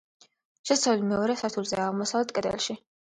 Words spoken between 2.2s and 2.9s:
კედელში.